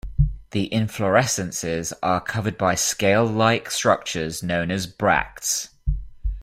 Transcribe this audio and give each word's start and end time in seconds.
The 0.49 0.67
inflorescences 0.73 1.93
are 2.01 2.21
covered 2.21 2.57
by 2.57 2.73
scale-like 2.73 3.69
structures 3.69 4.41
known 4.41 4.71
as 4.71 4.87
bracts. 4.87 5.69